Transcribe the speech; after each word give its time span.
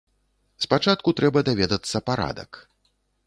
Спачатку 0.63 1.13
трэба 1.19 1.43
даведацца 1.51 1.97
парадак. 2.09 2.51